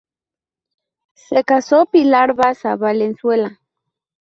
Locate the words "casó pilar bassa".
1.43-2.75